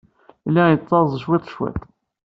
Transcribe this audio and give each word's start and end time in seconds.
Yella 0.45 0.63
yettaẓ 0.71 1.11
cwiṭ, 1.23 1.45
cwiṭ. 1.49 1.79